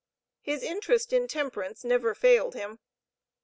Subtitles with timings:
[0.41, 2.79] His interest in temperance never failed him.